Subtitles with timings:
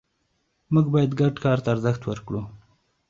[0.73, 2.41] موږ باید ګډ کار ته ارزښت ورکړو